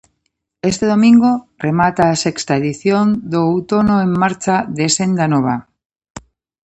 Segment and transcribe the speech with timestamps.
[0.71, 1.31] Este domingo
[1.65, 5.55] remata a sexta edición do outono en marcha de Senda Nova.